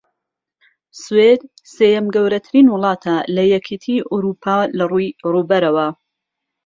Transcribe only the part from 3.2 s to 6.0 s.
لە یەکێتی ئەوڕوپا لەڕووی ڕووبەرەوە